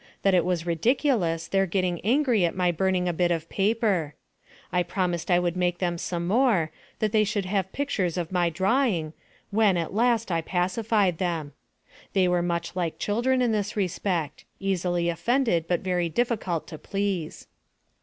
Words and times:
That 0.23 0.33
it 0.33 0.43
was 0.43 0.65
ridiculous, 0.65 1.47
their 1.47 1.67
getting 1.67 2.01
angry 2.03 2.43
at 2.43 2.55
my 2.55 2.71
burning 2.71 3.07
a 3.07 3.13
bit 3.13 3.29
of 3.29 3.43
AMONG 3.43 3.49
THE 3.51 3.55
SIOUX 3.55 3.83
INDIANS. 3.89 4.13
145 4.71 4.71
paper. 4.73 4.79
I 4.79 4.93
promised 4.95 5.29
I 5.29 5.37
would 5.39 5.55
make 5.55 5.77
them 5.77 5.97
some 5.99 6.27
more; 6.27 6.71
that 6.97 7.11
they 7.11 7.23
should 7.23 7.45
have 7.45 7.71
pictures 7.71 8.17
of 8.17 8.31
my 8.31 8.49
drawing, 8.49 9.13
when, 9.51 9.77
at 9.77 9.93
last, 9.93 10.31
I 10.31 10.41
pacified 10.41 11.19
them. 11.19 11.51
They 12.13 12.27
were 12.27 12.41
much 12.41 12.75
like 12.75 12.97
children 12.97 13.43
in 13.43 13.51
this 13.51 13.75
respect 13.75 14.43
easily 14.59 15.07
offended, 15.07 15.65
but 15.67 15.81
very 15.81 16.09
difficult 16.09 16.67
to 16.69 16.79
please. 16.79 17.45